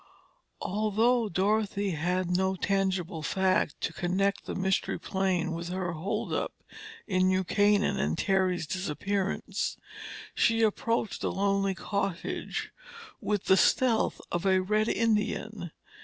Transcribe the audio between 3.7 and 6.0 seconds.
to connect the Mystery Plane with her